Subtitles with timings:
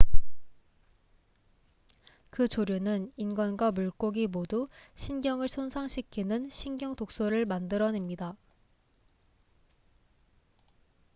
[2.31, 8.35] 그 조류는 인간과 물고기 모두 신경을 손상시키는 신경독소를 만들어냅니다